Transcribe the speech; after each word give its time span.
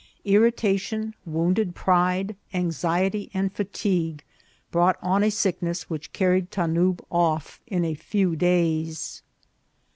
Irritation, 0.25 1.13
wounded 1.27 1.75
pride, 1.75 2.35
anxiety, 2.55 3.29
and 3.35 3.53
fatigue, 3.53 4.23
brought 4.71 4.97
on 4.99 5.21
a 5.23 5.29
sickness 5.29 5.91
which 5.91 6.11
carried 6.11 6.49
Tanub 6.49 7.05
off 7.11 7.61
in 7.67 7.85
a 7.85 7.93
few 7.93 8.35
days. 8.35 9.21